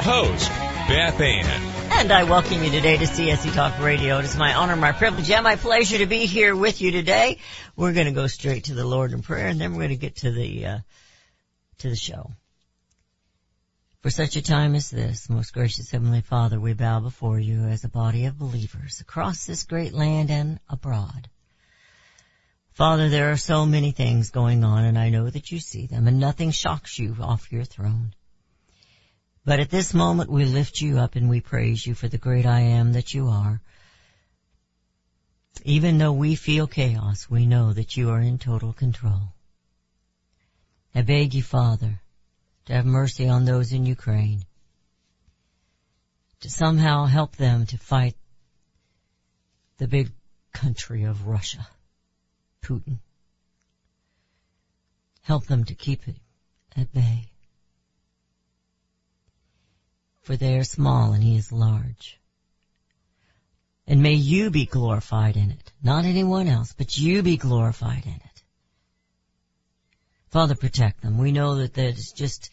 [0.00, 0.48] your host,
[0.88, 1.90] Beth Ann.
[1.92, 4.18] And I welcome you today to CSE Talk Radio.
[4.18, 7.38] It is my honor, my privilege, and my pleasure to be here with you today.
[7.76, 9.96] We're going to go straight to the Lord in prayer, and then we're going to
[9.96, 10.78] get to the uh,
[11.78, 12.30] to the show.
[14.00, 17.84] For such a time as this, most gracious Heavenly Father, we bow before you as
[17.84, 21.28] a body of believers across this great land and abroad.
[22.72, 26.06] Father, there are so many things going on, and I know that you see them,
[26.06, 28.14] and nothing shocks you off your throne.
[29.50, 32.46] But at this moment we lift you up and we praise you for the great
[32.46, 33.60] I am that you are.
[35.64, 39.32] Even though we feel chaos, we know that you are in total control.
[40.94, 42.00] I beg you, Father,
[42.66, 44.44] to have mercy on those in Ukraine,
[46.42, 48.14] to somehow help them to fight
[49.78, 50.12] the big
[50.52, 51.66] country of Russia,
[52.62, 52.98] Putin.
[55.22, 56.18] Help them to keep it
[56.76, 57.29] at bay
[60.22, 62.18] for they are small and he is large.
[63.86, 65.72] And may you be glorified in it.
[65.82, 68.42] Not anyone else, but you be glorified in it.
[70.30, 71.18] Father, protect them.
[71.18, 72.50] We know that it's just,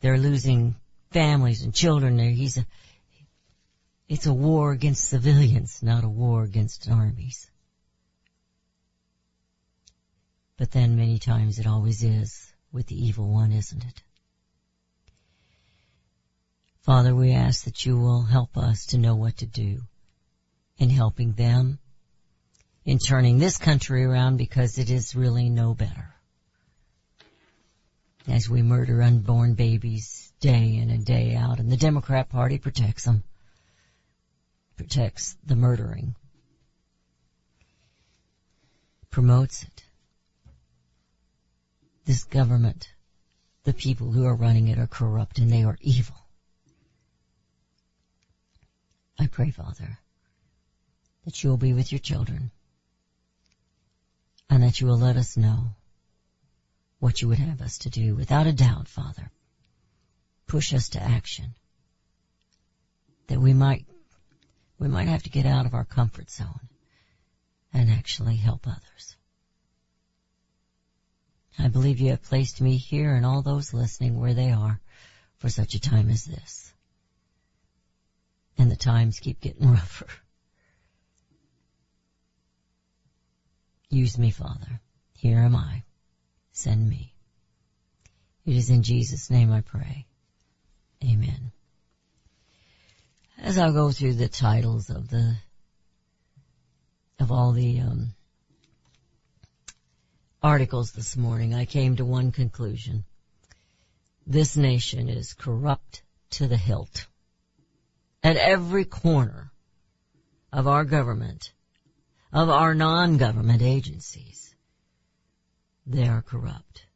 [0.00, 0.76] they're losing
[1.10, 2.30] families and children there.
[2.30, 2.66] He's a,
[4.08, 7.50] it's a war against civilians, not a war against armies.
[10.56, 14.02] But then many times it always is with the evil one, isn't it?
[16.90, 19.82] Father, we ask that you will help us to know what to do
[20.76, 21.78] in helping them,
[22.84, 26.12] in turning this country around because it is really no better.
[28.26, 33.04] As we murder unborn babies day in and day out and the Democrat party protects
[33.04, 33.22] them,
[34.76, 36.16] protects the murdering,
[39.12, 39.84] promotes it.
[42.04, 42.88] This government,
[43.62, 46.16] the people who are running it are corrupt and they are evil.
[49.20, 49.98] I pray, Father,
[51.26, 52.50] that you will be with your children
[54.48, 55.74] and that you will let us know
[57.00, 58.14] what you would have us to do.
[58.14, 59.30] Without a doubt, Father,
[60.46, 61.54] push us to action
[63.26, 63.84] that we might,
[64.78, 66.68] we might have to get out of our comfort zone
[67.74, 69.16] and actually help others.
[71.58, 74.80] I believe you have placed me here and all those listening where they are
[75.36, 76.69] for such a time as this
[78.60, 80.06] and the times keep getting rougher.
[83.88, 84.80] Use me, Father.
[85.16, 85.82] Here am I.
[86.52, 87.14] Send me.
[88.44, 90.06] It is in Jesus' name I pray.
[91.02, 91.52] Amen.
[93.38, 95.36] As I go through the titles of the,
[97.18, 98.14] of all the, um,
[100.42, 103.04] articles this morning, I came to one conclusion.
[104.26, 107.06] This nation is corrupt to the hilt
[108.22, 109.50] at every corner
[110.52, 111.52] of our government,
[112.32, 114.54] of our non-government agencies.
[115.86, 116.86] They are corrupt.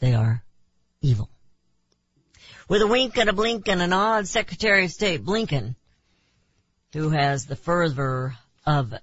[0.00, 0.42] They are
[1.00, 1.30] evil.
[2.68, 5.76] With a wink and a blink and a nod, Secretary of State Blinken,
[6.92, 8.36] who has the fervor
[8.66, 8.94] of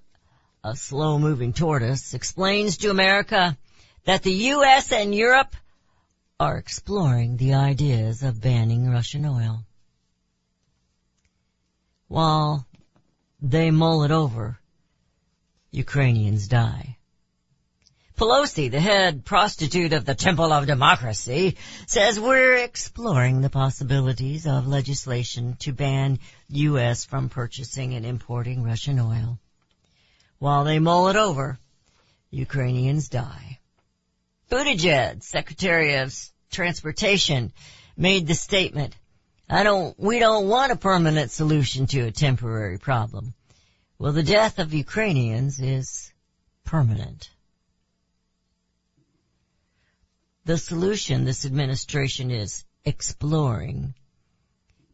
[0.64, 3.56] a slow moving tortoise, explains to America
[4.04, 4.92] that the U.S.
[4.92, 5.54] and Europe
[6.38, 9.64] are exploring the ideas of banning Russian oil
[12.12, 12.66] while
[13.40, 14.58] they mull it over,
[15.70, 16.98] Ukrainians die.
[18.18, 21.56] Pelosi, the head prostitute of the Temple of Democracy,
[21.86, 26.18] says we're exploring the possibilities of legislation to ban
[26.48, 27.06] U.S.
[27.06, 29.38] from purchasing and importing Russian oil.
[30.38, 31.58] While they mull it over,
[32.30, 33.58] Ukrainians die.
[34.50, 36.14] Buttigieg, Secretary of
[36.50, 37.54] Transportation,
[37.96, 38.94] made the statement,
[39.52, 43.34] I don't, we don't want a permanent solution to a temporary problem.
[43.98, 46.10] Well, the death of Ukrainians is
[46.64, 47.28] permanent.
[50.46, 53.92] The solution this administration is exploring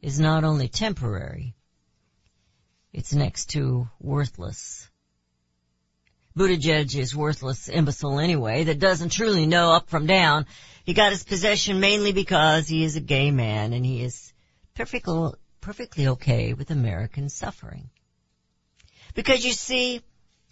[0.03, 1.55] is not only temporary,
[2.93, 4.91] it's next to worthless.
[6.37, 10.47] Buttigieg is worthless imbecile anyway that doesn't truly know up from down.
[10.85, 14.33] He got his possession mainly because he is a gay man and he is
[14.79, 17.91] perfectly, perfectly okay with American suffering.
[19.15, 20.03] Because you see,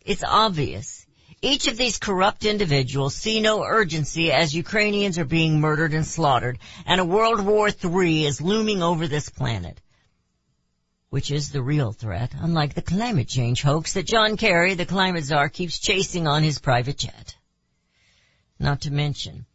[0.05, 1.06] it's obvious.
[1.40, 6.58] Each of these corrupt individuals see no urgency as Ukrainians are being murdered and slaughtered
[6.87, 9.81] and a World War III is looming over this planet.
[11.11, 15.25] Which is the real threat, unlike the climate change hoax that John Kerry, the climate
[15.25, 17.37] czar, keeps chasing on his private jet.
[18.58, 19.46] Not to mention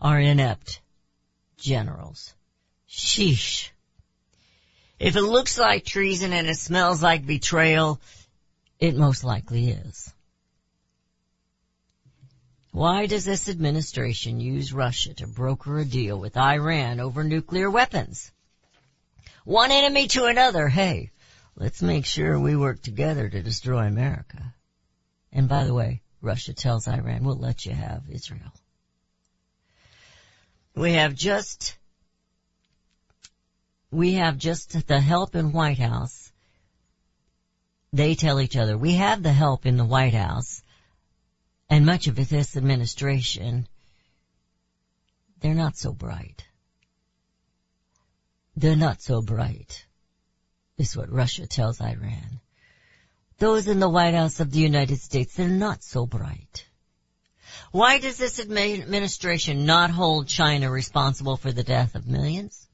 [0.00, 0.80] our inept
[1.56, 2.34] generals.
[2.88, 3.71] Sheesh.
[5.02, 8.00] If it looks like treason and it smells like betrayal,
[8.78, 10.14] it most likely is.
[12.70, 18.30] Why does this administration use Russia to broker a deal with Iran over nuclear weapons?
[19.44, 21.10] One enemy to another, hey,
[21.56, 24.54] let's make sure we work together to destroy America.
[25.32, 28.52] And by the way, Russia tells Iran, we'll let you have Israel.
[30.76, 31.76] We have just,
[33.92, 36.32] we have just the help in White House.
[37.92, 40.62] They tell each other, we have the help in the White House
[41.68, 43.68] and much of this administration,
[45.40, 46.44] they're not so bright.
[48.56, 49.86] They're not so bright,
[50.78, 52.40] is what Russia tells Iran.
[53.38, 56.66] Those in the White House of the United States, they're not so bright.
[57.72, 62.68] Why does this administration not hold China responsible for the death of millions?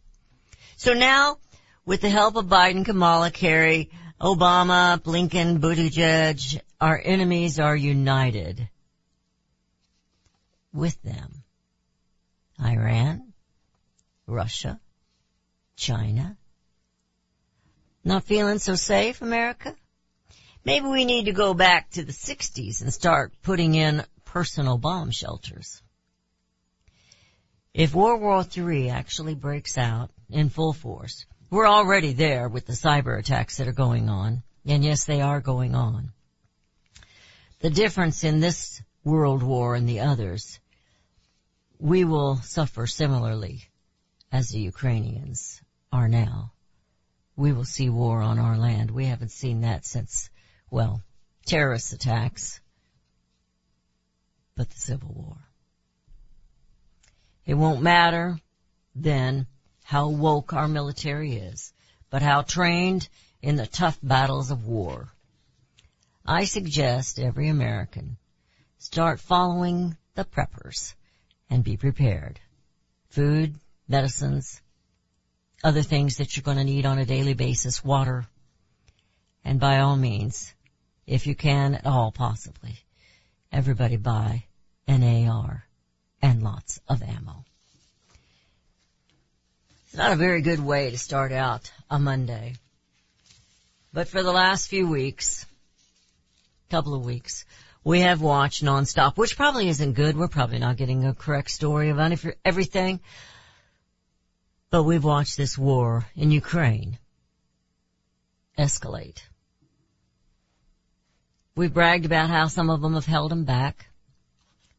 [0.78, 1.38] So now,
[1.84, 3.90] with the help of Biden, Kamala, Kerry,
[4.20, 8.68] Obama, Blinken, Buttigieg, our enemies are united
[10.72, 11.42] with them.
[12.64, 13.32] Iran,
[14.28, 14.78] Russia,
[15.74, 16.36] China.
[18.04, 19.74] Not feeling so safe, America?
[20.64, 25.10] Maybe we need to go back to the 60s and start putting in personal bomb
[25.10, 25.82] shelters.
[27.74, 32.72] If World War III actually breaks out in full force, we're already there with the
[32.74, 36.12] cyber attacks that are going on, and yes, they are going on.
[37.60, 40.60] The difference in this world war and the others,
[41.78, 43.62] we will suffer similarly
[44.30, 45.60] as the Ukrainians
[45.92, 46.52] are now.
[47.36, 48.90] We will see war on our land.
[48.90, 50.28] We haven't seen that since,
[50.70, 51.02] well,
[51.46, 52.60] terrorist attacks,
[54.54, 55.36] but the Civil War.
[57.46, 58.38] It won't matter
[58.94, 59.46] then
[59.88, 61.72] how woke our military is,
[62.10, 63.08] but how trained
[63.40, 65.08] in the tough battles of war.
[66.26, 68.18] I suggest every American
[68.76, 70.92] start following the preppers
[71.48, 72.38] and be prepared.
[73.08, 73.54] Food,
[73.88, 74.60] medicines,
[75.64, 78.26] other things that you're going to need on a daily basis, water,
[79.42, 80.54] and by all means,
[81.06, 82.76] if you can at all possibly,
[83.50, 84.44] everybody buy
[84.86, 85.64] an AR
[86.20, 87.46] and lots of ammo.
[89.98, 92.54] Not a very good way to start out a Monday.
[93.92, 95.44] But for the last few weeks,
[96.70, 97.44] couple of weeks,
[97.82, 100.16] we have watched nonstop, which probably isn't good.
[100.16, 101.98] We're probably not getting a correct story of
[102.44, 103.00] everything.
[104.70, 106.96] But we've watched this war in Ukraine
[108.56, 109.20] escalate.
[111.56, 113.88] We've bragged about how some of them have held him back.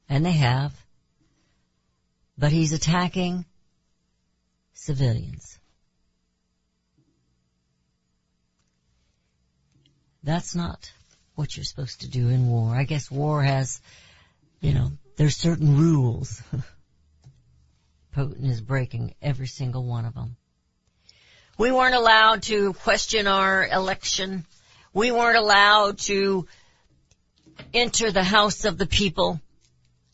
[0.07, 0.73] And they have.
[2.37, 3.43] But he's attacking
[4.89, 5.59] civilians.
[10.23, 10.91] That's not
[11.35, 12.75] what you're supposed to do in war.
[12.75, 13.81] I guess war has,
[14.61, 16.41] you know, there's certain rules.
[18.15, 20.37] Putin is breaking every single one of them.
[21.59, 24.43] We weren't allowed to question our election.
[24.91, 26.47] We weren't allowed to
[27.75, 29.39] enter the house of the people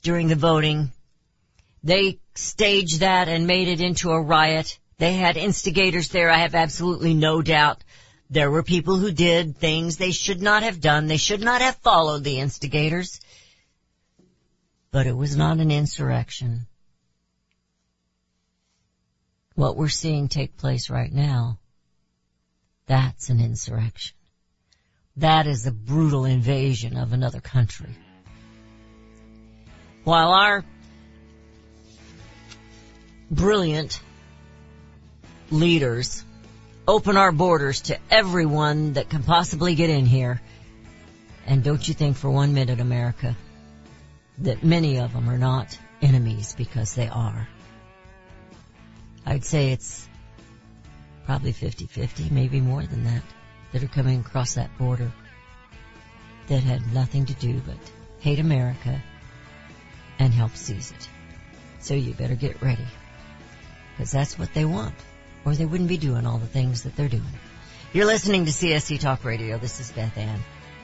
[0.01, 0.91] during the voting.
[1.85, 4.79] They staged that and made it into a riot.
[4.97, 6.31] They had instigators there.
[6.31, 7.83] I have absolutely no doubt
[8.27, 11.05] there were people who did things they should not have done.
[11.05, 13.19] They should not have followed the instigators.
[14.89, 16.65] But it was not an insurrection.
[19.53, 21.59] What we're seeing take place right now,
[22.87, 24.15] that's an insurrection.
[25.17, 27.95] That is a brutal invasion of another country.
[30.03, 30.65] While our
[33.35, 33.99] brilliant
[35.51, 36.23] leaders
[36.87, 40.41] open our borders to everyone that can possibly get in here.
[41.45, 43.35] And don't you think for one minute, America,
[44.39, 47.47] that many of them are not enemies because they are.
[49.25, 50.07] I'd say it's
[51.25, 53.23] probably 50-50, maybe more than that,
[53.71, 55.11] that are coming across that border.
[56.47, 57.77] that had nothing to do but
[58.19, 59.01] hate America
[60.19, 61.09] and help seize it.
[61.79, 62.85] So you better get ready.
[63.95, 64.95] Because that's what they want.
[65.45, 67.23] Or they wouldn't be doing all the things that they're doing.
[67.93, 69.57] You're listening to CSC Talk Radio.
[69.57, 70.41] This is Beth Ann.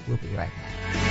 [0.07, 1.10] We'll be right back.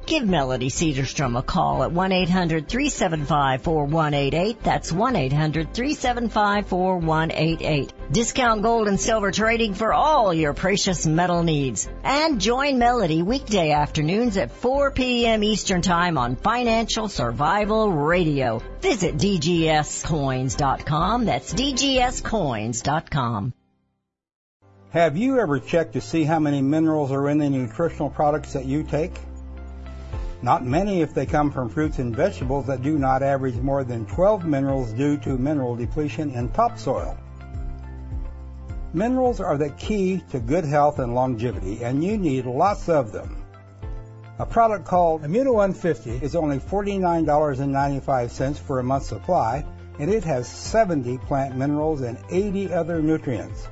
[0.11, 4.61] Give Melody Cedarstrom a call at 1-800-375-4188.
[4.61, 7.91] That's 1-800-375-4188.
[8.11, 11.87] Discount gold and silver trading for all your precious metal needs.
[12.03, 15.45] And join Melody weekday afternoons at 4 p.m.
[15.45, 18.61] Eastern Time on Financial Survival Radio.
[18.81, 21.23] Visit dgscoins.com.
[21.23, 23.53] That's dgscoins.com.
[24.89, 28.65] Have you ever checked to see how many minerals are in the nutritional products that
[28.65, 29.13] you take?
[30.43, 34.07] Not many if they come from fruits and vegetables that do not average more than
[34.07, 37.17] 12 minerals due to mineral depletion in topsoil.
[38.93, 43.37] Minerals are the key to good health and longevity, and you need lots of them.
[44.39, 49.63] A product called Immuno 150 is only $49.95 for a month's supply,
[49.99, 53.67] and it has 70 plant minerals and 80 other nutrients.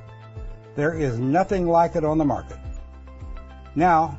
[0.76, 2.58] There is nothing like it on the market.
[3.74, 4.18] Now,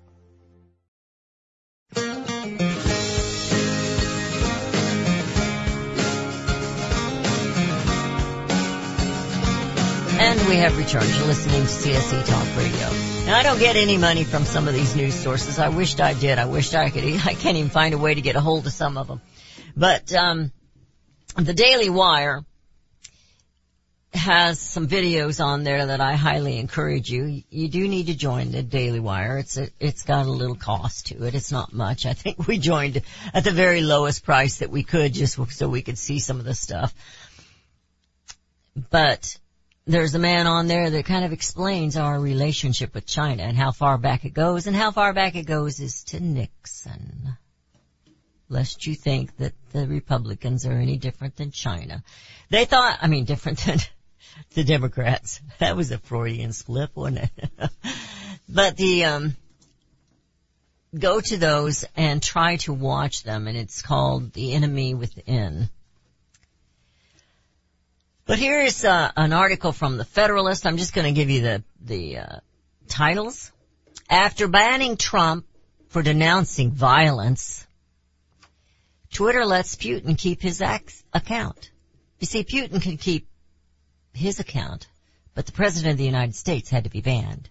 [1.97, 2.09] And
[10.47, 11.09] we have returned.
[11.15, 12.89] You're listening to CSE Talk Radio.
[13.25, 15.59] Now I don't get any money from some of these news sources.
[15.59, 16.39] I wished I did.
[16.39, 17.03] I wished I could.
[17.25, 19.21] I can't even find a way to get a hold of some of them.
[19.75, 20.51] But um,
[21.35, 22.45] the Daily Wire
[24.13, 27.43] has some videos on there that I highly encourage you.
[27.49, 29.37] You do need to join the Daily Wire.
[29.37, 31.33] It's a, it's got a little cost to it.
[31.33, 32.05] It's not much.
[32.05, 33.01] I think we joined
[33.33, 36.45] at the very lowest price that we could just so we could see some of
[36.45, 36.93] the stuff.
[38.89, 39.37] But
[39.87, 43.71] there's a man on there that kind of explains our relationship with China and how
[43.71, 47.37] far back it goes and how far back it goes is to Nixon.
[48.49, 52.03] Lest you think that the Republicans are any different than China.
[52.49, 53.79] They thought, I mean different than
[54.53, 55.41] the Democrats.
[55.59, 57.69] That was a Freudian slip, wasn't it?
[58.49, 59.35] but the, um,
[60.97, 65.69] go to those and try to watch them and it's called The Enemy Within.
[68.25, 70.65] But here is uh, an article from the Federalist.
[70.65, 72.35] I'm just going to give you the the uh,
[72.87, 73.51] titles.
[74.09, 75.45] After banning Trump
[75.91, 77.67] for denouncing violence.
[79.11, 81.69] Twitter lets Putin keep his ac- account.
[82.19, 83.27] You see, Putin can keep
[84.13, 84.87] his account,
[85.33, 87.49] but the President of the United States had to be banned.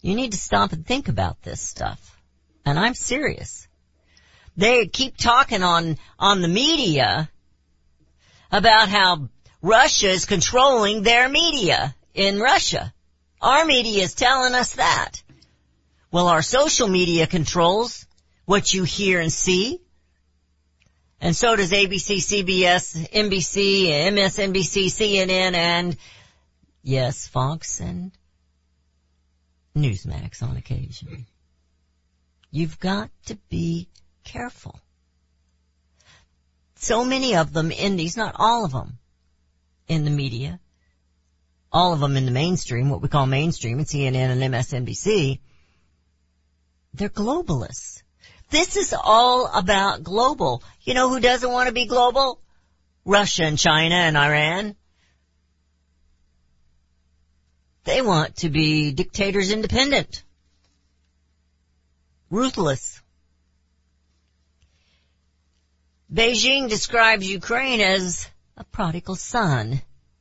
[0.00, 2.20] You need to stop and think about this stuff.
[2.64, 3.66] And I'm serious.
[4.56, 7.30] They keep talking on, on the media
[8.50, 9.28] about how
[9.62, 12.92] Russia is controlling their media in Russia.
[13.40, 15.22] Our media is telling us that.
[16.10, 18.06] Well, our social media controls
[18.44, 19.80] what you hear and see.
[21.20, 25.96] And so does ABC, CBS, NBC, MSNBC, CNN, and
[26.82, 28.12] yes, Fox and
[29.74, 31.26] Newsmax on occasion.
[32.50, 33.88] You've got to be
[34.24, 34.78] careful.
[36.76, 38.98] So many of them in these, not all of them
[39.88, 40.60] in the media,
[41.72, 45.40] all of them in the mainstream, what we call mainstream, and CNN and MSNBC,
[46.94, 48.02] they're globalists.
[48.50, 50.62] This is all about global.
[50.82, 52.40] You know who doesn't want to be global?
[53.04, 54.76] Russia and China and Iran.
[57.84, 60.24] They want to be dictators independent.
[62.30, 63.00] Ruthless.
[66.12, 69.80] Beijing describes Ukraine as a prodigal son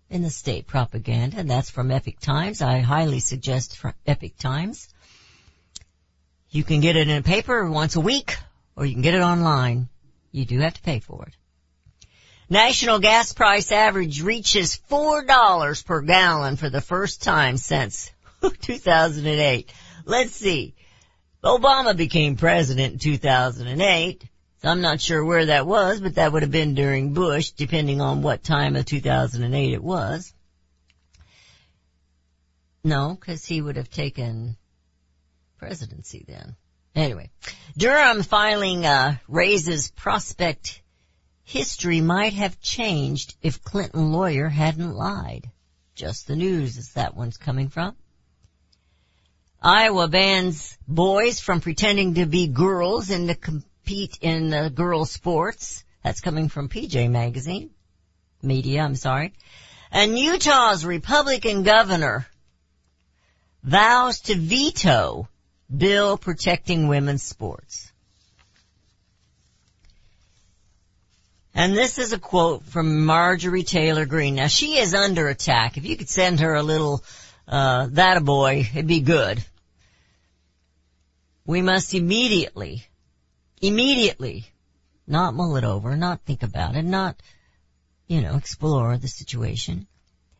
[0.10, 2.62] in the state propaganda, and that's from Epoch Times.
[2.62, 4.88] I highly suggest from Epoch Times.
[6.56, 8.38] You can get it in a paper once a week,
[8.78, 9.90] or you can get it online.
[10.32, 11.36] You do have to pay for it.
[12.50, 18.10] National gas price average reaches $4 per gallon for the first time since
[18.62, 19.70] 2008.
[20.06, 20.76] Let's see.
[21.44, 24.24] Obama became president in 2008.
[24.62, 28.00] So I'm not sure where that was, but that would have been during Bush, depending
[28.00, 30.34] on what time of 2008 it was.
[32.82, 34.56] No, cause he would have taken
[35.66, 36.56] presidency then.
[36.96, 37.32] Anyway,
[37.76, 40.82] Durham filing uh, raises prospect
[41.44, 45.50] history might have changed if Clinton lawyer hadn't lied.
[45.96, 47.96] Just the news is that one's coming from.
[49.62, 55.84] Iowa bans boys from pretending to be girls and to compete in uh, girl sports.
[56.04, 57.72] That's coming from PJ Magazine.
[58.44, 59.34] Media, I'm sorry.
[59.92, 62.28] And Utah's Republican governor
[63.64, 65.28] vows to veto
[65.76, 67.92] bill protecting women's sports.
[71.54, 74.36] And this is a quote from Marjorie Taylor Greene.
[74.36, 75.78] Now she is under attack.
[75.78, 77.02] If you could send her a little,
[77.48, 79.44] uh, that a boy, it'd be good.
[81.46, 82.84] We must immediately,
[83.62, 84.46] immediately,
[85.08, 87.22] not mull it over, not think about it, not,
[88.08, 89.88] you know, explore the situation,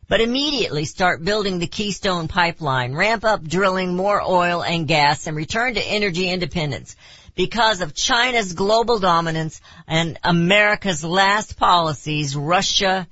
[0.08, 5.36] but immediately start building the Keystone Pipeline, ramp up drilling more oil and gas, and
[5.36, 6.96] return to energy independence.
[7.34, 13.06] Because of China's global dominance and America's last policies, Russia,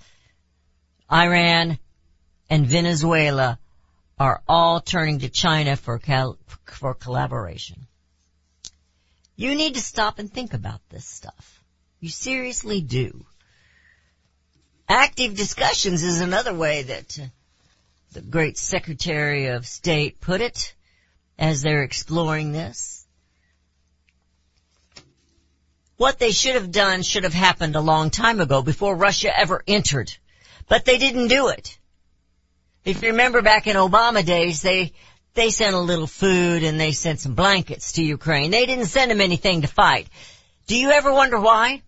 [1.13, 1.79] Iran,
[2.49, 3.59] and Venezuela
[4.19, 7.87] are all turning to China for, cal- for collaboration.
[9.37, 11.63] You need to stop and think about this stuff.
[12.01, 13.27] You seriously do.
[14.89, 17.27] Active discussions is another way that uh,
[18.13, 20.75] the great Secretary of State put it
[21.39, 23.07] as they're exploring this.
[25.97, 29.63] What they should have done should have happened a long time ago before Russia ever
[29.67, 30.13] entered.
[30.69, 31.79] But they didn't do it.
[32.85, 34.93] If you remember back in Obama days, they,
[35.33, 38.51] they sent a little food and they sent some blankets to Ukraine.
[38.51, 40.09] They didn't send them anything to fight.
[40.67, 41.83] Do you ever wonder why?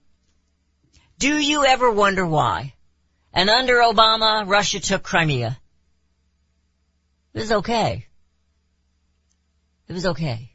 [1.19, 2.75] Do you ever wonder why?
[3.37, 5.59] And under Obama, Russia took Crimea.
[7.35, 8.07] It was okay.
[9.89, 10.53] It was okay.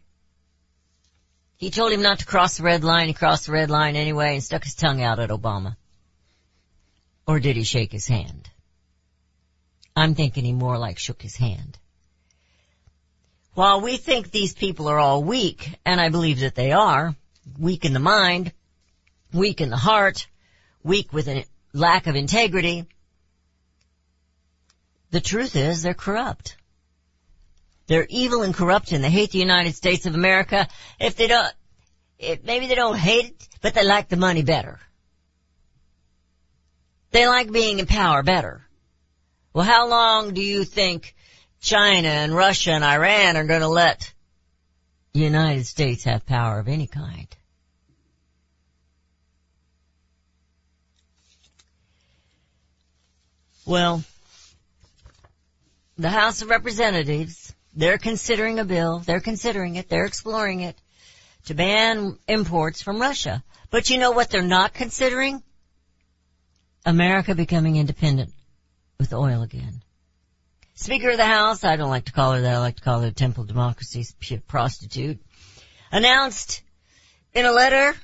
[1.58, 3.08] He told him not to cross the red line.
[3.08, 5.78] He crossed the red line anyway and stuck his tongue out at Obama.
[7.28, 8.50] Or did he shake his hand?
[9.96, 11.78] I'm thinking he more like shook his hand.
[13.54, 17.16] While we think these people are all weak, and I believe that they are,
[17.60, 18.54] weak in the mind,
[19.32, 20.26] weak in the heart,
[20.84, 22.86] weak with a lack of integrity,
[25.12, 26.58] the truth is they're corrupt.
[27.88, 30.68] They're evil and corrupt and they hate the United States of America.
[31.00, 31.54] If they don't,
[32.20, 34.80] maybe they don't hate it, but they like the money better.
[37.12, 38.66] They like being in power better.
[39.54, 41.14] Well, how long do you think
[41.60, 44.14] China and Russia and Iran are going to let
[45.12, 47.28] the United States have power of any kind?
[53.66, 54.04] Well,
[55.98, 59.00] the House of Representatives They're considering a bill.
[59.00, 59.88] They're considering it.
[59.88, 60.76] They're exploring it
[61.46, 63.44] to ban imports from Russia.
[63.70, 65.42] But you know what they're not considering?
[66.86, 68.34] America becoming independent
[69.00, 69.82] with oil again.
[70.74, 73.02] Speaker of the House, I don't like to call her that, I like to call
[73.02, 74.16] her temple democracy's
[74.48, 75.20] prostitute,
[75.92, 76.64] announced
[77.34, 77.96] in a letter,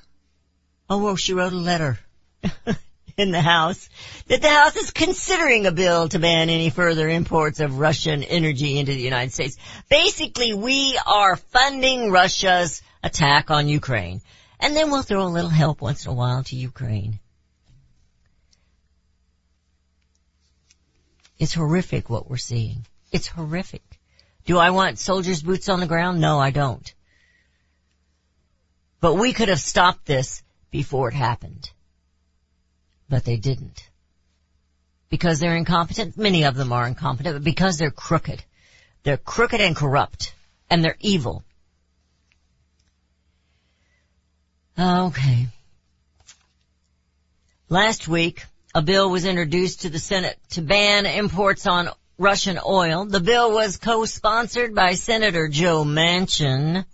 [0.89, 1.97] oh well, she wrote a letter
[3.17, 3.89] in the House,
[4.27, 8.77] that the House is considering a bill to ban any further imports of Russian energy
[8.77, 9.57] into the United States.
[9.89, 14.21] Basically, we are funding Russia's attack on Ukraine.
[14.59, 17.19] And then we'll throw a little help once in a while to Ukraine.
[21.39, 22.85] It's horrific what we're seeing.
[23.11, 23.83] It's horrific.
[24.45, 26.21] Do I want soldiers' boots on the ground?
[26.21, 26.93] No, I don't.
[28.99, 31.71] But we could have stopped this before it happened.
[33.09, 33.87] But they didn't.
[35.09, 38.43] Because they're incompetent, many of them are incompetent, but because they're crooked.
[39.03, 40.33] They're crooked and corrupt.
[40.69, 41.43] And they're evil.
[44.77, 45.47] Okay.
[47.69, 48.43] Last week,
[48.75, 53.05] a bill was introduced to the Senate to ban imports on Russian oil.
[53.05, 56.85] The bill was co-sponsored by Senator Joe Manchin,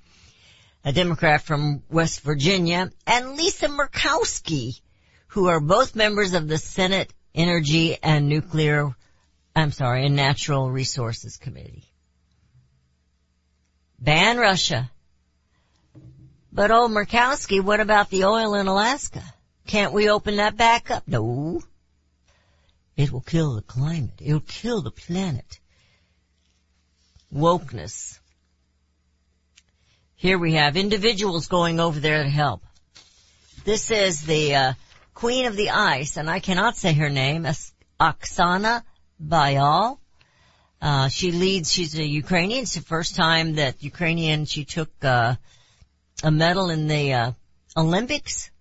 [0.86, 4.80] a Democrat from West Virginia, and Lisa Murkowski,
[5.34, 8.96] who are both members of the Senate Energy and Nuclear,
[9.56, 11.86] I'm sorry, and Natural Resources Committee.
[13.98, 14.91] Ban Russia.
[16.52, 19.24] But oh, Murkowski, what about the oil in Alaska?
[19.65, 21.08] Can't we open that back up?
[21.08, 21.63] No.
[22.96, 24.22] It will kill the climate.
[24.22, 25.60] It'll kill the planet.
[27.34, 28.19] Wokeness.
[30.15, 32.62] Here we have individuals going over there to help.
[33.65, 34.74] This is the uh,
[35.13, 37.45] Queen of the Ice, and I cannot say her name,
[37.99, 38.84] Oksana
[39.21, 39.99] Baiul.
[40.82, 42.63] Uh, she leads, she's a Ukrainian.
[42.63, 45.36] It's the first time that Ukrainian, she took, uh,
[46.23, 47.32] a medal in the, uh,
[47.78, 48.52] Olympics.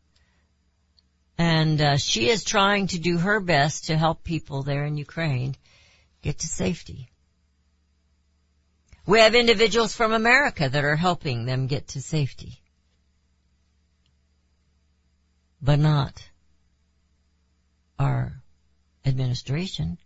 [1.38, 5.56] And, uh, she is trying to do her best to help people there in Ukraine
[6.20, 7.08] get to safety.
[9.04, 12.60] We have individuals from America that are helping them get to safety.
[15.60, 16.22] But not
[19.12, 19.98] administration.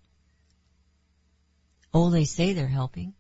[1.94, 3.14] Oh, they say they're helping.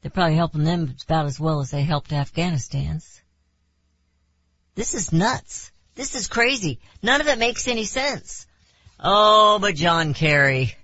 [0.00, 3.20] They're probably helping them about as well as they helped Afghanistan's.
[4.74, 5.72] This is nuts.
[5.94, 6.80] This is crazy.
[7.02, 8.46] None of it makes any sense.
[8.98, 10.74] Oh, but John Kerry,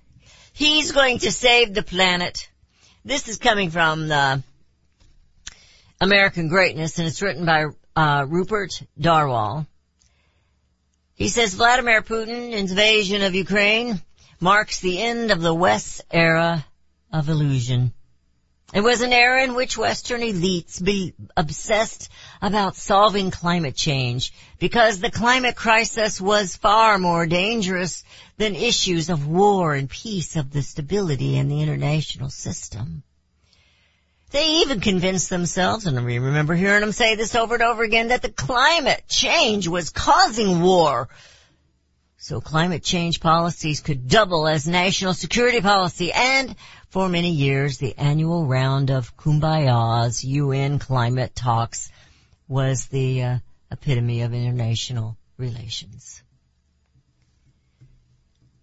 [0.53, 2.49] he's going to save the planet.
[3.05, 4.43] This is coming from the
[6.01, 9.67] American Greatness and it's written by uh, Rupert Darwall.
[11.17, 14.03] He says Vladimir Putin's invasion of Ukraine
[14.39, 16.67] marks the end of the West's era
[17.11, 17.95] of illusion.
[18.75, 22.11] It was an era in which Western elites be obsessed
[22.43, 28.05] about solving climate change because the climate crisis was far more dangerous
[28.37, 33.03] than issues of war and peace of the stability in the international system.
[34.31, 38.09] They even convinced themselves, and we remember hearing them say this over and over again,
[38.09, 41.09] that the climate change was causing war.
[42.19, 46.57] So climate change policies could double as national security policy and
[46.89, 51.89] for many years the annual round of Kumbaya's UN climate talks
[52.49, 53.39] was the uh,
[53.71, 56.21] epitome of international relations.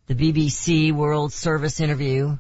[0.08, 2.38] The BBC World Service interview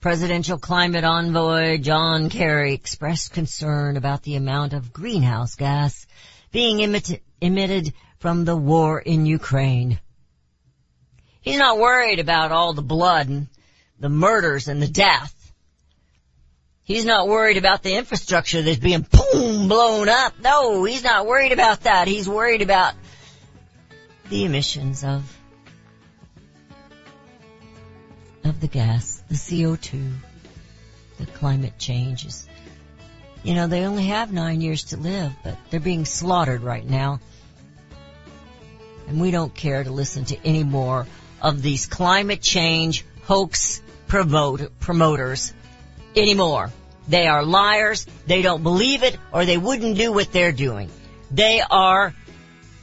[0.00, 6.06] Presidential climate envoy John Kerry expressed concern about the amount of greenhouse gas
[6.52, 9.98] being emit- emitted from the war in Ukraine.
[11.40, 13.46] He's not worried about all the blood and
[13.98, 15.32] the murders and the death.
[16.82, 20.34] He's not worried about the infrastructure that's being boom blown up.
[20.40, 22.06] No, he's not worried about that.
[22.06, 22.94] He's worried about
[24.28, 25.24] the emissions of
[28.44, 30.12] of the gas, the CO2,
[31.18, 32.48] the climate changes.
[33.42, 37.20] You know, they only have nine years to live, but they're being slaughtered right now.
[39.06, 41.06] And we don't care to listen to any more
[41.40, 45.52] of these climate change hoax promote, promoters
[46.16, 46.72] anymore.
[47.08, 50.90] They are liars, they don't believe it, or they wouldn't do what they're doing.
[51.30, 52.14] They are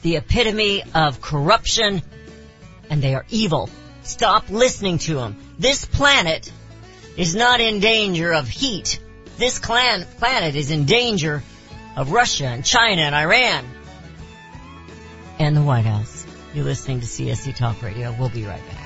[0.02, 2.02] the epitome of corruption,
[2.88, 3.68] and they are evil.
[4.02, 5.36] Stop listening to them.
[5.58, 6.50] This planet
[7.16, 8.98] is not in danger of heat.
[9.36, 11.42] This clan, planet is in danger
[11.96, 13.64] of Russia and China and Iran.
[15.38, 16.26] And the White House.
[16.54, 18.14] You're listening to CSC Talk Radio.
[18.18, 18.83] We'll be right back.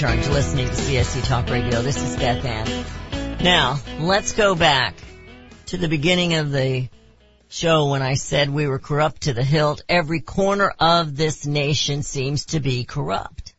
[0.00, 1.82] Returned to listening to CSC Talk Radio.
[1.82, 3.42] This is Beth Ann.
[3.42, 4.94] Now, let's go back
[5.66, 6.88] to the beginning of the
[7.48, 9.82] show when I said we were corrupt to the hilt.
[9.88, 13.54] Every corner of this nation seems to be corrupt.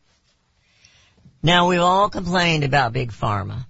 [1.42, 3.66] Now, we've all complained about Big Pharma.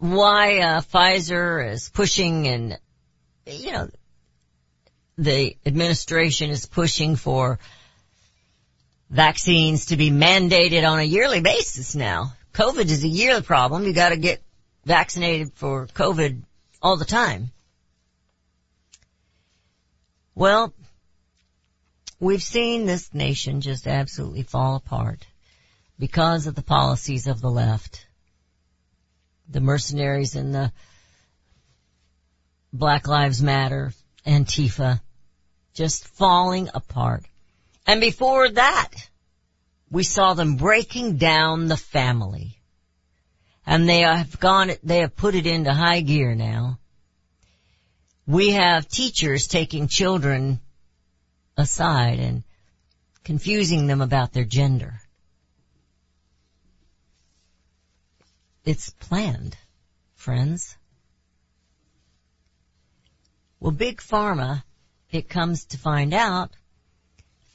[0.00, 2.80] Why uh, Pfizer is pushing and,
[3.46, 3.88] you know,
[5.16, 7.60] the administration is pushing for
[9.12, 12.32] vaccines to be mandated on a yearly basis now.
[12.54, 13.84] COVID is a yearly problem.
[13.84, 14.42] You gotta get
[14.86, 16.42] vaccinated for COVID
[16.80, 17.50] all the time.
[20.34, 20.72] Well,
[22.18, 25.26] we've seen this nation just absolutely fall apart
[25.98, 28.06] because of the policies of the left.
[29.46, 30.72] The mercenaries and the
[32.72, 33.92] Black Lives Matter,
[34.26, 35.02] Antifa,
[35.74, 37.26] just falling apart.
[37.86, 38.90] And before that,
[39.90, 42.58] we saw them breaking down the family.
[43.66, 46.78] And they have gone, they have put it into high gear now.
[48.26, 50.60] We have teachers taking children
[51.56, 52.44] aside and
[53.24, 55.00] confusing them about their gender.
[58.64, 59.56] It's planned,
[60.14, 60.76] friends.
[63.58, 64.62] Well, Big Pharma,
[65.10, 66.52] it comes to find out,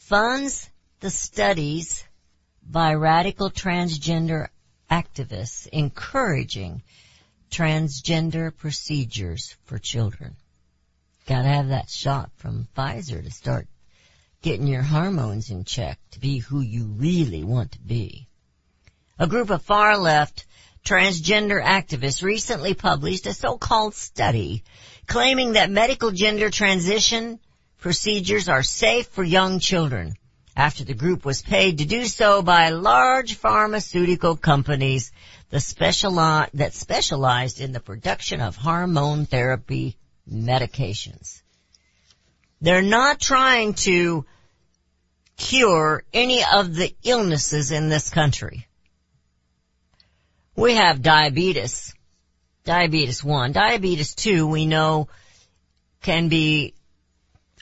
[0.08, 0.70] funds
[1.02, 2.06] the studies
[2.63, 4.48] by radical transgender
[4.89, 6.82] activists encouraging
[7.52, 10.38] transgender procedures for children.
[11.26, 13.67] Gotta have that shot from Pfizer to start
[14.41, 18.30] getting your hormones in check to be who you really want to be.
[19.20, 20.46] A group of far left
[20.86, 24.63] transgender activists recently published a so-called study
[25.06, 27.41] claiming that medical gender transition
[27.80, 30.16] procedures are safe for young children
[30.56, 35.12] after the group was paid to do so by large pharmaceutical companies
[35.50, 39.96] the speciali- that specialized in the production of hormone therapy
[40.30, 41.42] medications.
[42.60, 44.26] They're not trying to
[45.38, 48.68] cure any of the illnesses in this country.
[50.56, 51.94] We have diabetes,
[52.66, 53.52] diabetes 1.
[53.52, 55.08] Diabetes 2 we know
[56.02, 56.74] can be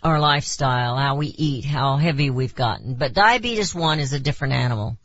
[0.05, 2.93] our lifestyle, how we eat, how heavy we've gotten.
[2.93, 4.97] But diabetes 1 is a different animal.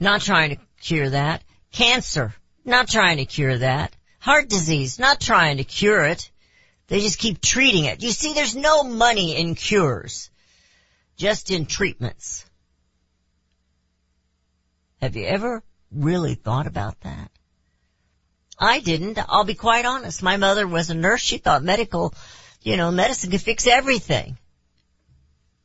[0.00, 1.44] Not trying to cure that.
[1.70, 3.94] Cancer, not trying to cure that.
[4.18, 6.32] Heart disease, not trying to cure it.
[6.88, 8.02] They just keep treating it.
[8.02, 10.30] You see, there's no money in cures,
[11.16, 12.44] just in treatments.
[15.00, 17.30] Have you ever really thought about that?
[18.58, 19.20] I didn't.
[19.28, 20.24] I'll be quite honest.
[20.24, 21.22] My mother was a nurse.
[21.22, 22.12] She thought medical,
[22.62, 24.36] you know, medicine could fix everything.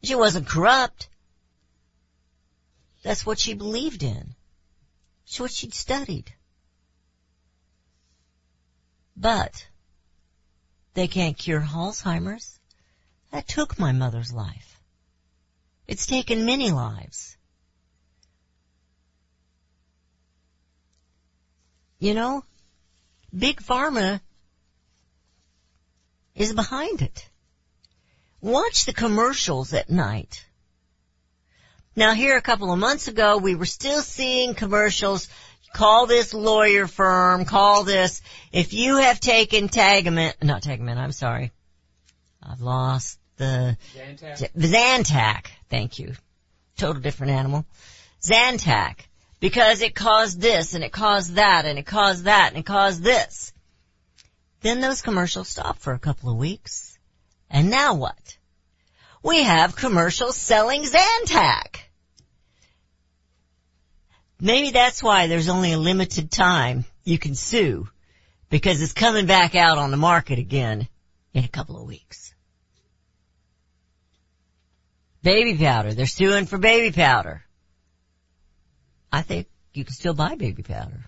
[0.03, 1.09] She wasn't corrupt.
[3.03, 4.35] That's what she believed in.
[5.25, 6.31] It's what she'd studied.
[9.17, 9.67] But
[10.93, 12.59] they can't cure Alzheimer's.
[13.31, 14.79] That took my mother's life.
[15.87, 17.37] It's taken many lives.
[21.99, 22.43] You know,
[23.37, 24.21] Big Pharma
[26.35, 27.27] is behind it.
[28.41, 30.45] Watch the commercials at night.
[31.95, 35.29] Now here a couple of months ago, we were still seeing commercials.
[35.73, 38.21] Call this lawyer firm, call this.
[38.51, 41.51] If you have taken Tagamet, not Tagamet, I'm sorry.
[42.41, 44.51] I've lost the Zantac.
[44.55, 45.45] Zantac.
[45.69, 46.13] Thank you.
[46.77, 47.65] Total different animal.
[48.21, 48.99] Zantac.
[49.39, 53.03] Because it caused this and it caused that and it caused that and it caused
[53.03, 53.53] this.
[54.65, 56.97] Then those commercials stop for a couple of weeks.
[57.51, 58.35] And now what?
[59.21, 61.81] We have commercials selling Zantac.
[64.41, 67.87] Maybe that's why there's only a limited time you can sue
[68.49, 70.87] because it's coming back out on the market again
[71.35, 72.33] in a couple of weeks.
[75.21, 75.93] Baby powder.
[75.93, 77.43] They're suing for baby powder.
[79.11, 81.05] I think you can still buy baby powder.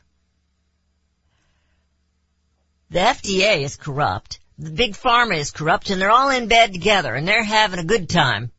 [2.90, 4.40] The FDA is corrupt.
[4.58, 7.84] The big pharma is corrupt and they're all in bed together and they're having a
[7.84, 8.52] good time.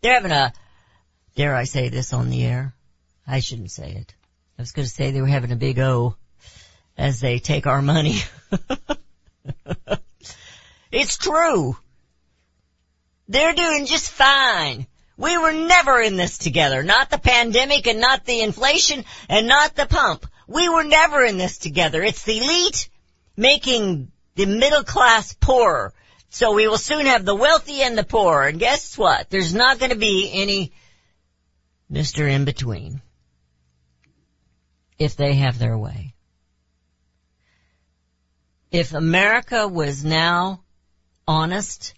[0.00, 0.52] They're having a,
[1.36, 2.74] dare I say this on the air?
[3.26, 4.14] I shouldn't say it.
[4.58, 6.16] I was going to say they were having a big O
[6.96, 8.18] as they take our money.
[10.90, 11.76] it's true.
[13.28, 14.86] They're doing just fine.
[15.16, 16.82] We were never in this together.
[16.82, 20.26] Not the pandemic and not the inflation and not the pump.
[20.46, 22.02] We were never in this together.
[22.02, 22.88] It's the elite
[23.38, 25.94] making the middle class poorer.
[26.30, 28.42] So we will soon have the wealthy and the poor.
[28.42, 29.30] And guess what?
[29.30, 30.72] There's not going to be any
[31.90, 32.28] Mr.
[32.28, 33.00] In Between.
[34.98, 36.14] if they have their way.
[38.70, 40.60] If America was now
[41.26, 41.94] honest,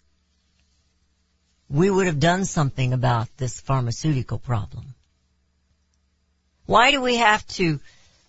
[1.69, 4.95] we would have done something about this pharmaceutical problem.
[6.67, 7.81] Why do we have to,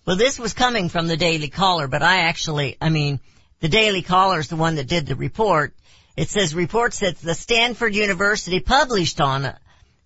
[0.04, 3.20] well this was coming from the Daily Caller, but I actually, I mean,
[3.60, 5.74] the Daily Caller is the one that did the report.
[6.16, 9.54] It says reports that the Stanford University published on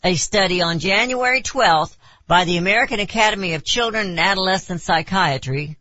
[0.04, 5.76] a study on January 12th by the American Academy of Children and Adolescent Psychiatry,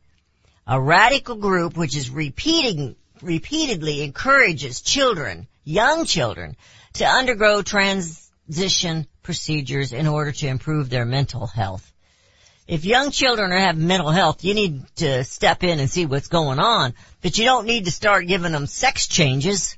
[0.65, 6.55] a radical group which is repeating, repeatedly encourages children, young children,
[6.93, 11.91] to undergo transition procedures in order to improve their mental health.
[12.67, 16.29] If young children are having mental health, you need to step in and see what's
[16.29, 19.77] going on, but you don't need to start giving them sex changes.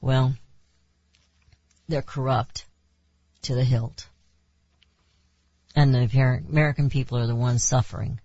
[0.00, 0.34] Well,
[1.88, 2.66] they're corrupt
[3.42, 4.08] to the hilt.
[5.74, 8.20] And the American people are the ones suffering.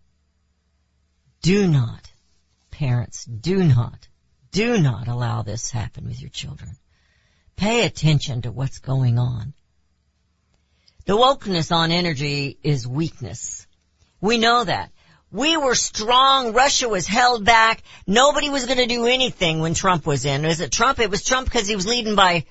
[1.41, 2.11] Do not,
[2.71, 4.07] parents, do not,
[4.51, 6.77] do not allow this happen with your children.
[7.55, 9.53] Pay attention to what's going on.
[11.05, 13.67] The wokeness on energy is weakness.
[14.21, 14.89] We know that.
[15.31, 16.53] We were strong.
[16.53, 17.81] Russia was held back.
[18.07, 20.45] Nobody was going to do anything when Trump was in.
[20.45, 20.99] Was it Trump?
[20.99, 22.45] It was Trump because he was leading by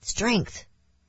[0.00, 0.64] strength.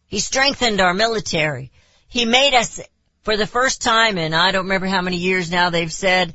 [0.07, 1.71] He strengthened our military.
[2.07, 2.79] He made us,
[3.23, 6.33] for the first time in I don't remember how many years now they've said,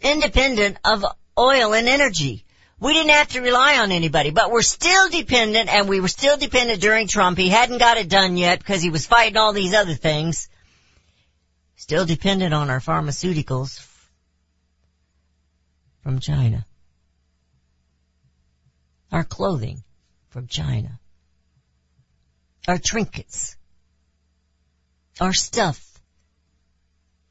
[0.00, 1.04] independent of
[1.38, 2.44] oil and energy.
[2.80, 6.38] We didn't have to rely on anybody, but we're still dependent and we were still
[6.38, 7.36] dependent during Trump.
[7.36, 10.48] He hadn't got it done yet because he was fighting all these other things.
[11.76, 13.86] Still dependent on our pharmaceuticals
[16.02, 16.64] from China.
[19.12, 19.82] Our clothing
[20.30, 20.98] from China.
[22.66, 23.56] Our trinkets.
[25.20, 25.86] Our stuff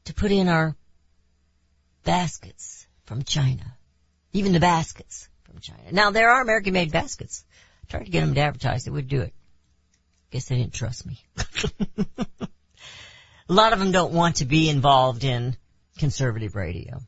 [0.04, 0.76] to put in our
[2.04, 3.76] baskets from China.
[4.32, 5.28] Even the baskets
[5.60, 5.92] from China.
[5.92, 7.44] Now there are American made baskets.
[7.84, 9.34] I tried to get them to advertise, they would do it.
[10.30, 11.18] Guess they didn't trust me.
[13.48, 15.56] A lot of them don't want to be involved in
[15.98, 17.00] conservative radio.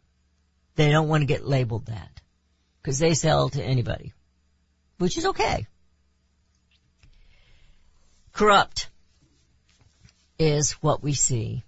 [0.75, 2.11] They don't want to get labeled that.
[2.83, 4.13] Cause they sell to anybody.
[4.99, 5.67] Which is okay.
[8.33, 8.89] Corrupt
[10.39, 11.63] is what we see.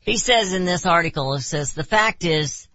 [0.00, 2.66] He says in this article, it says, the fact is,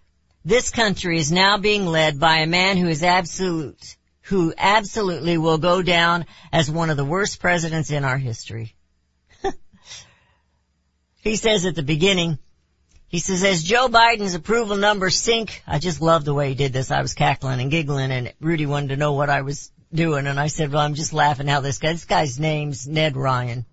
[0.45, 5.57] this country is now being led by a man who is absolute, who absolutely will
[5.57, 8.75] go down as one of the worst presidents in our history.
[11.21, 12.37] he says at the beginning,
[13.07, 16.73] he says, as Joe Biden's approval numbers sink, I just love the way he did
[16.73, 16.91] this.
[16.91, 20.39] I was cackling and giggling and Rudy wanted to know what I was doing and
[20.39, 23.65] I said, well, I'm just laughing how this guy, this guy's name's Ned Ryan.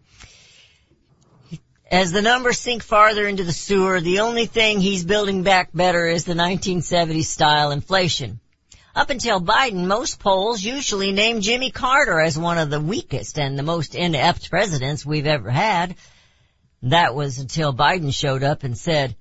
[1.93, 6.07] As the numbers sink farther into the sewer, the only thing he's building back better
[6.07, 8.41] is the 1970s style inflation.
[8.95, 13.59] Up until Biden, most polls usually name Jimmy Carter as one of the weakest and
[13.59, 15.97] the most inept presidents we've ever had.
[16.85, 19.15] That was until Biden showed up and said,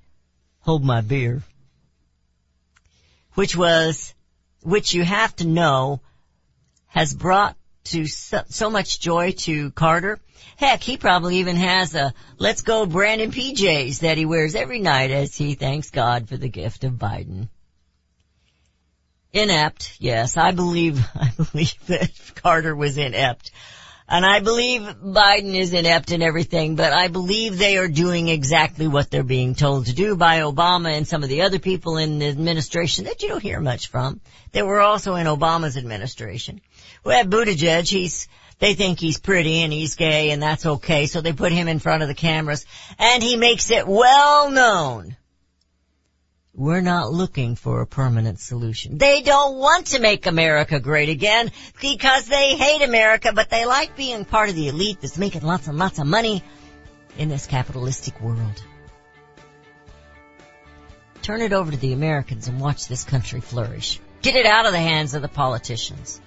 [0.60, 1.42] hold my beer.
[3.34, 4.14] Which was,
[4.62, 6.00] which you have to know
[6.86, 10.20] has brought to so, so much joy to Carter.
[10.56, 15.10] Heck, he probably even has a let's go Brandon PJs that he wears every night
[15.10, 17.48] as he thanks God for the gift of Biden.
[19.32, 23.50] Inept, yes, I believe, I believe that Carter was inept.
[24.08, 28.86] And I believe Biden is inept in everything, but I believe they are doing exactly
[28.86, 32.18] what they're being told to do by Obama and some of the other people in
[32.18, 34.20] the administration that you don't hear much from.
[34.50, 36.60] They were also in Obama's administration.
[37.04, 41.20] We have Buttigieg, he's, they think he's pretty and he's gay and that's okay, so
[41.20, 42.64] they put him in front of the cameras
[42.98, 45.16] and he makes it well known.
[46.54, 48.98] We're not looking for a permanent solution.
[48.98, 51.50] They don't want to make America great again
[51.80, 55.66] because they hate America, but they like being part of the elite that's making lots
[55.66, 56.44] and lots of money
[57.16, 58.62] in this capitalistic world.
[61.22, 63.98] Turn it over to the Americans and watch this country flourish.
[64.20, 66.20] Get it out of the hands of the politicians.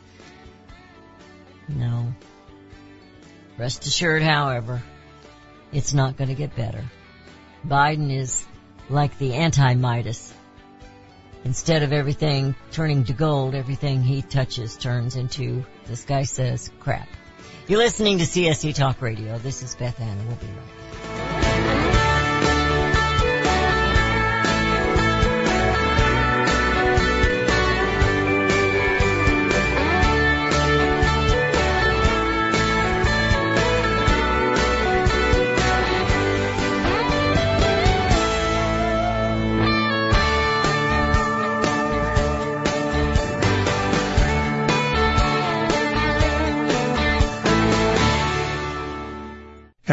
[1.68, 2.14] No.
[3.58, 4.82] Rest assured, however,
[5.72, 6.84] it's not going to get better.
[7.66, 8.46] Biden is
[8.90, 10.34] like the anti-Midas.
[11.44, 17.08] Instead of everything turning to gold, everything he touches turns into, this guy says, crap.
[17.68, 19.38] You're listening to CSC Talk Radio.
[19.38, 20.85] This is Beth Ann we'll be right back.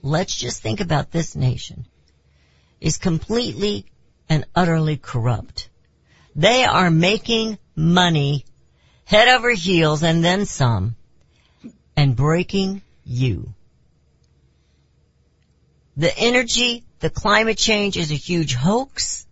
[0.01, 1.85] let's just think about this nation,
[2.81, 3.85] is completely
[4.27, 5.69] and utterly corrupt.
[6.35, 8.45] They are making money
[9.05, 10.95] head over heels and then some
[11.95, 13.53] and breaking you,
[15.97, 19.25] The energy, the climate change is a huge hoax.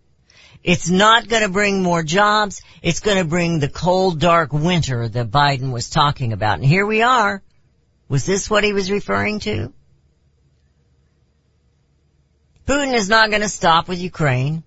[0.62, 2.62] It's not going to bring more jobs.
[2.82, 6.54] It's going to bring the cold, dark winter that Biden was talking about.
[6.54, 7.42] And here we are.
[8.08, 9.72] Was this what he was referring to?
[12.66, 14.62] Putin is not going to stop with Ukraine.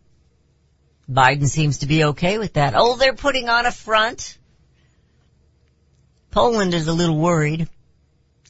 [1.10, 2.74] Biden seems to be okay with that.
[2.76, 4.38] Oh, they're putting on a front.
[6.30, 7.68] Poland is a little worried,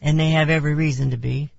[0.01, 1.49] and they have every reason to be.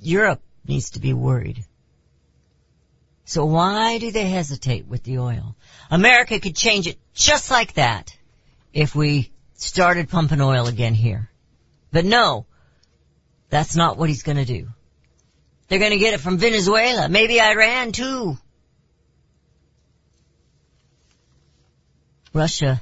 [0.00, 1.64] Europe needs to be worried.
[3.24, 5.54] So why do they hesitate with the oil?
[5.90, 8.16] America could change it just like that
[8.72, 11.30] if we started pumping oil again here.
[11.92, 12.46] But no,
[13.48, 14.68] that's not what he's gonna do.
[15.68, 18.36] They're gonna get it from Venezuela, maybe Iran too.
[22.32, 22.80] Russia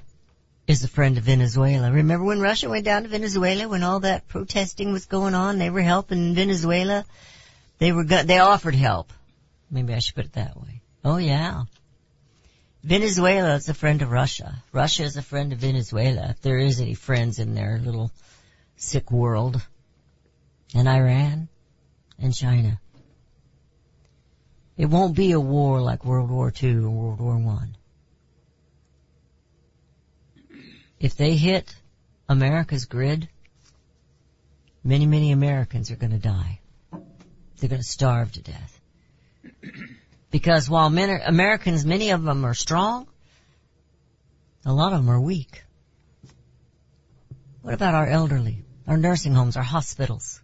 [0.68, 1.90] is a friend of Venezuela.
[1.90, 5.58] Remember when Russia went down to Venezuela when all that protesting was going on?
[5.58, 7.06] They were helping Venezuela.
[7.78, 9.12] They were they offered help.
[9.70, 10.82] Maybe I should put it that way.
[11.02, 11.64] Oh yeah.
[12.84, 14.62] Venezuela is a friend of Russia.
[14.70, 16.28] Russia is a friend of Venezuela.
[16.30, 18.12] If there is any friends in their little
[18.76, 19.60] sick world.
[20.74, 21.48] And Iran
[22.18, 22.78] and China.
[24.76, 27.74] It won't be a war like World War II or World War One.
[31.00, 31.74] If they hit
[32.28, 33.28] America's grid,
[34.82, 36.60] many, many Americans are going to die.
[36.90, 38.80] They're going to starve to death.
[40.30, 43.06] Because while are, Americans, many of them are strong,
[44.64, 45.62] a lot of them are weak.
[47.62, 50.40] What about our elderly, our nursing homes, our hospitals?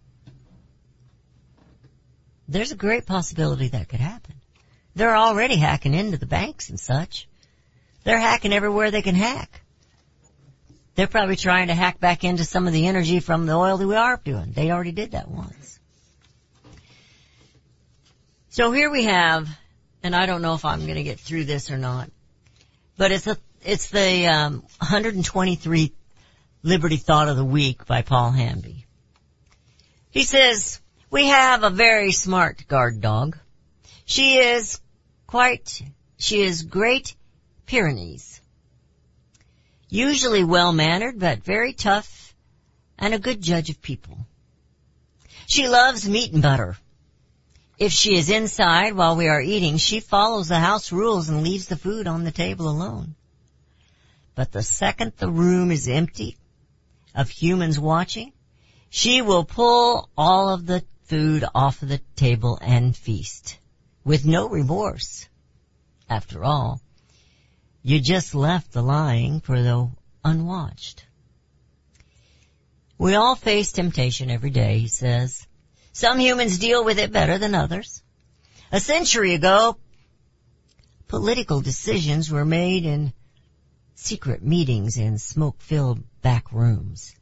[2.48, 4.34] There's a great possibility that could happen.
[4.94, 7.26] They're already hacking into the banks and such.
[8.04, 9.63] They're hacking everywhere they can hack.
[10.94, 13.86] They're probably trying to hack back into some of the energy from the oil that
[13.86, 14.52] we are doing.
[14.52, 15.80] They already did that once.
[18.50, 19.48] So here we have,
[20.04, 22.10] and I don't know if I'm going to get through this or not,
[22.96, 25.92] but it's a, it's the um, 123
[26.62, 28.86] Liberty Thought of the Week by Paul Hamby.
[30.10, 30.80] He says,
[31.10, 33.36] we have a very smart guard dog.
[34.04, 34.80] She is
[35.26, 35.82] quite,
[36.18, 37.16] she is great
[37.66, 38.33] Pyrenees.
[39.94, 42.34] Usually well mannered, but very tough
[42.98, 44.26] and a good judge of people.
[45.46, 46.76] She loves meat and butter.
[47.78, 51.68] If she is inside while we are eating, she follows the house rules and leaves
[51.68, 53.14] the food on the table alone.
[54.34, 56.38] But the second the room is empty
[57.14, 58.32] of humans watching,
[58.90, 63.58] she will pull all of the food off of the table and feast
[64.04, 65.28] with no remorse.
[66.10, 66.80] After all,
[67.86, 69.90] you just left the lying for the
[70.24, 71.04] unwatched.
[72.96, 75.46] We all face temptation every day, he says.
[75.92, 78.02] Some humans deal with it better than others.
[78.72, 79.76] A century ago,
[81.08, 83.12] political decisions were made in
[83.94, 87.14] secret meetings in smoke-filled back rooms.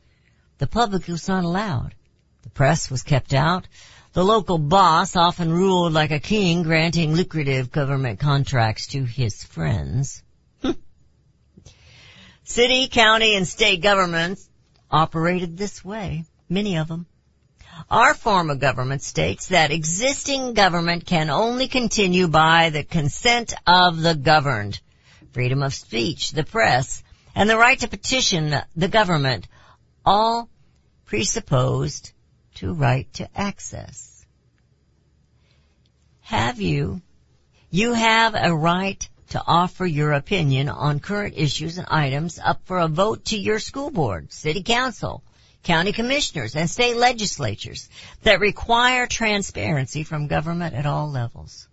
[0.59, 1.97] The public was not allowed.
[2.45, 3.67] The press was kept out.
[4.13, 10.23] The local boss often ruled like a king, granting lucrative government contracts to his friends.
[12.53, 14.47] City, county, and state governments
[14.91, 16.27] operated this way.
[16.51, 17.07] Many of them.
[17.91, 24.03] Our form of government states that existing government can only continue by the consent of
[24.03, 24.79] the governed.
[25.33, 27.03] Freedom of speech, the press,
[27.35, 29.49] and the right to petition the government,
[30.05, 30.51] all
[31.07, 32.13] presupposed
[32.57, 34.27] to right to access.
[36.21, 37.01] Have you?
[37.71, 42.79] You have a right to offer your opinion on current issues and items up for
[42.79, 45.23] a vote to your school board, city council,
[45.63, 47.89] county commissioners, and state legislatures
[48.25, 51.67] that require transparency from government at all levels.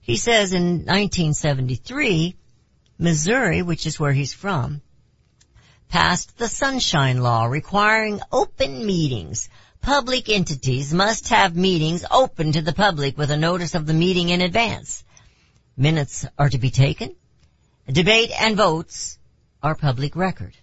[0.00, 2.36] He says in 1973,
[2.98, 4.80] Missouri, which is where he's from,
[5.90, 9.50] passed the Sunshine Law requiring open meetings.
[9.82, 14.30] Public entities must have meetings open to the public with a notice of the meeting
[14.30, 15.04] in advance.
[15.76, 17.16] Minutes are to be taken.
[17.86, 19.18] Debate and votes
[19.62, 20.54] are public record.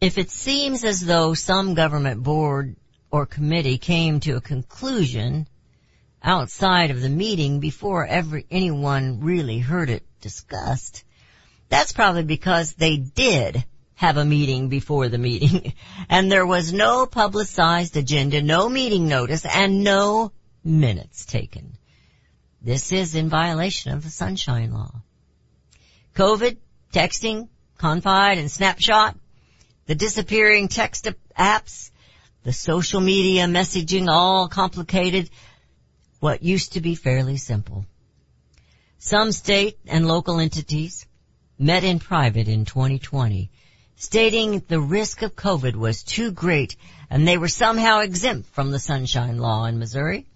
[0.00, 2.76] If it seems as though some government board
[3.10, 5.48] or committee came to a conclusion
[6.22, 11.04] outside of the meeting before every, anyone really heard it discussed,
[11.68, 13.64] that's probably because they did
[13.94, 15.72] have a meeting before the meeting
[16.08, 20.32] and there was no publicized agenda, no meeting notice, and no
[20.62, 21.77] minutes taken.
[22.60, 25.02] This is in violation of the Sunshine Law.
[26.16, 26.56] COVID,
[26.92, 27.48] texting,
[27.78, 29.14] confide, and Snapchat,
[29.86, 31.90] the disappearing text apps,
[32.42, 35.30] the social media messaging all complicated
[36.18, 37.86] what used to be fairly simple.
[38.98, 41.06] Some state and local entities
[41.58, 43.50] met in private in 2020,
[43.94, 46.76] stating the risk of COVID was too great
[47.08, 50.26] and they were somehow exempt from the Sunshine Law in Missouri.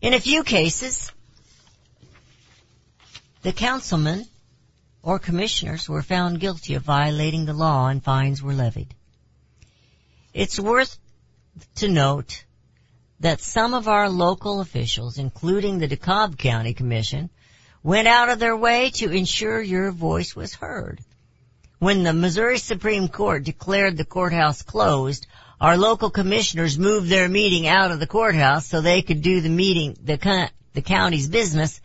[0.00, 1.10] In a few cases,
[3.46, 4.26] the councilmen
[5.04, 8.92] or commissioners were found guilty of violating the law and fines were levied.
[10.34, 10.98] It's worth
[11.76, 12.44] to note
[13.20, 17.30] that some of our local officials, including the DeKalb County Commission,
[17.84, 21.00] went out of their way to ensure your voice was heard.
[21.78, 25.24] When the Missouri Supreme Court declared the courthouse closed,
[25.60, 29.48] our local commissioners moved their meeting out of the courthouse so they could do the
[29.48, 31.80] meeting, the, the county's business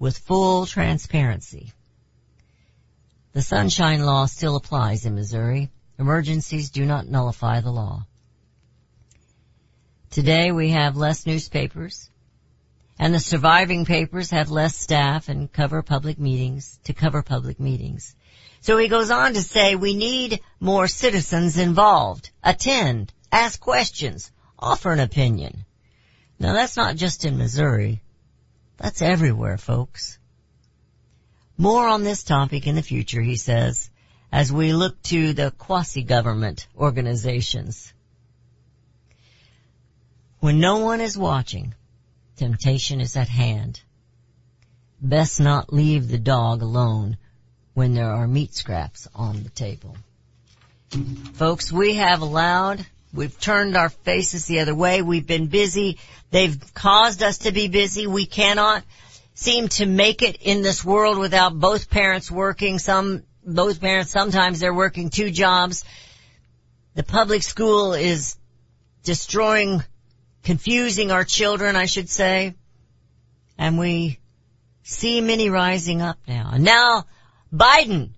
[0.00, 1.72] with full transparency.
[3.32, 5.70] The Sunshine Law still applies in Missouri.
[5.98, 8.06] Emergencies do not nullify the law.
[10.10, 12.10] Today we have less newspapers,
[12.98, 18.16] and the surviving papers have less staff and cover public meetings to cover public meetings.
[18.62, 22.30] So he goes on to say we need more citizens involved.
[22.42, 25.64] Attend, ask questions, offer an opinion.
[26.38, 28.02] Now that's not just in Missouri.
[28.80, 30.18] That's everywhere, folks.
[31.58, 33.90] More on this topic in the future, he says,
[34.32, 37.92] as we look to the quasi-government organizations.
[40.38, 41.74] When no one is watching,
[42.36, 43.82] temptation is at hand.
[45.02, 47.18] Best not leave the dog alone
[47.74, 49.94] when there are meat scraps on the table.
[51.34, 55.98] Folks, we have allowed, we've turned our faces the other way, we've been busy,
[56.30, 58.84] they've caused us to be busy, we cannot
[59.34, 64.60] seem to make it in this world without both parents working, some, both parents, sometimes
[64.60, 65.84] they're working two jobs.
[66.94, 68.36] The public school is
[69.02, 69.82] destroying
[70.42, 72.54] confusing our children, I should say.
[73.56, 74.18] And we
[74.82, 76.50] see many rising up now.
[76.52, 77.06] And now
[77.52, 78.10] Biden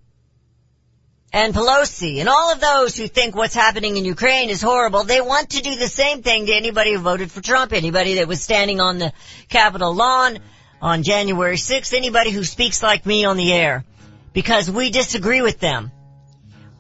[1.33, 5.21] and Pelosi and all of those who think what's happening in Ukraine is horrible, they
[5.21, 8.43] want to do the same thing to anybody who voted for Trump, anybody that was
[8.43, 9.13] standing on the
[9.49, 10.41] Capitol lawn
[10.83, 13.85] on January 6th, anybody who speaks like me on the air.
[14.35, 15.91] Because we disagree with them.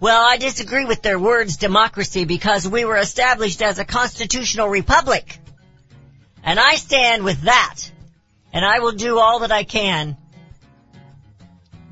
[0.00, 5.38] Well, I disagree with their words democracy because we were established as a constitutional republic.
[6.42, 7.78] And I stand with that.
[8.52, 10.16] And I will do all that I can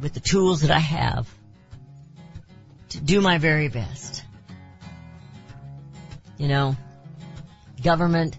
[0.03, 1.29] with the tools that I have
[2.91, 4.25] to do my very best.
[6.39, 6.77] You know,
[7.83, 8.37] government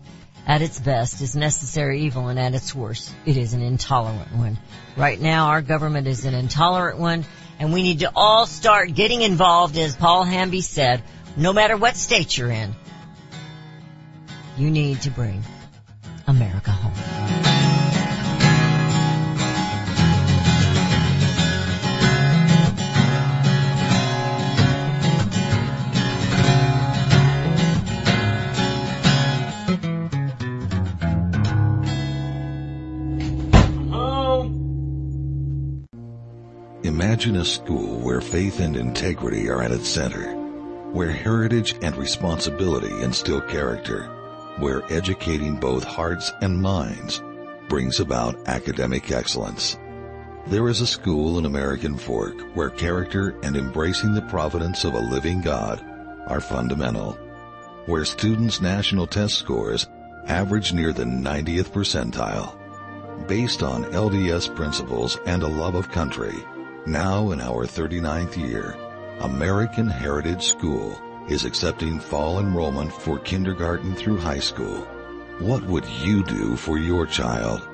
[0.48, 4.58] at its best is necessary evil and at its worst it is an intolerant one.
[4.98, 7.26] Right now our government is an intolerant one
[7.60, 11.04] and we need to all start getting involved as Paul Hamby said,
[11.38, 12.74] no matter what state you're in.
[14.58, 15.44] You need to bring
[16.28, 17.71] America home.
[37.22, 40.34] Imagine a school where faith and integrity are at its center,
[40.92, 44.06] where heritage and responsibility instill character,
[44.58, 47.22] where educating both hearts and minds
[47.70, 49.78] brings about academic excellence.
[50.48, 55.00] There is a school in American Fork where character and embracing the providence of a
[55.00, 55.80] living God
[56.26, 57.12] are fundamental,
[57.86, 59.88] where students' national test scores
[60.26, 62.58] average near the 90th percentile.
[63.28, 66.34] Based on LDS principles and a love of country,
[66.86, 68.76] now in our 39th year,
[69.20, 74.82] American Heritage School is accepting fall enrollment for kindergarten through high school.
[75.40, 77.68] What would you do for your child?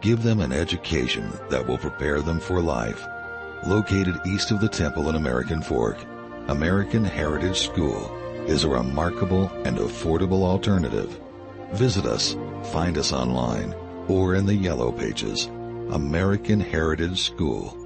[0.00, 3.04] Give them an education that will prepare them for life.
[3.66, 5.98] Located east of the temple in American Fork,
[6.46, 8.14] American Heritage School
[8.46, 11.20] is a remarkable and affordable alternative.
[11.72, 12.36] Visit us,
[12.72, 13.74] find us online,
[14.06, 15.46] or in the yellow pages.
[15.90, 17.85] American Heritage School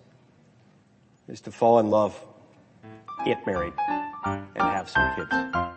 [1.27, 2.19] is to fall in love,
[3.25, 3.73] get married,
[4.25, 5.70] and have some kids.